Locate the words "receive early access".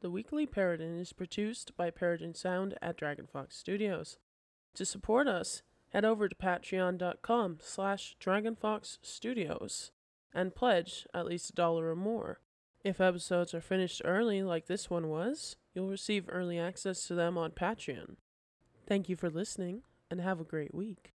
15.88-17.04